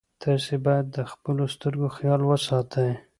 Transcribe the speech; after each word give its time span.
تاسي 0.21 0.55
باید 0.65 0.85
د 0.95 0.97
خپلو 1.11 1.43
سترګو 1.53 1.87
خیال 1.97 2.21
وساتئ. 2.25 2.89